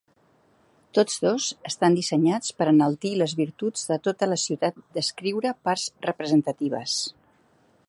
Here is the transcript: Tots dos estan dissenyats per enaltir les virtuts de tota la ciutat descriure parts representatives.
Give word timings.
Tots 0.99 1.17
dos 1.25 1.49
estan 1.69 1.97
dissenyats 1.99 2.55
per 2.61 2.67
enaltir 2.71 3.11
les 3.23 3.37
virtuts 3.43 3.85
de 3.91 3.99
tota 4.09 4.31
la 4.33 4.39
ciutat 4.47 4.83
descriure 4.99 5.55
parts 5.69 5.87
representatives. 6.11 6.99